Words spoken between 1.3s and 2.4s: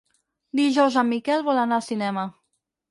vol anar al cinema.